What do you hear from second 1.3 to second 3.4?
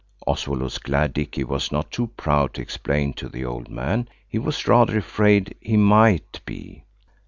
was not too proud to explain to